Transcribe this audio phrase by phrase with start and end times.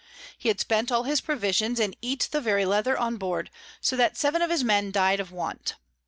[0.35, 4.17] He had spent all his Provisions, and eat the very Leather on board; so that
[4.17, 5.75] seven of his Men died of Want.